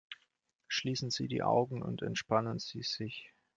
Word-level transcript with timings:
Schließen 0.67 1.11
Sie 1.11 1.27
die 1.27 1.43
Augen 1.43 1.83
und 1.83 2.01
entspannen 2.01 2.57
Sie 2.57 2.81
sich! 2.81 3.35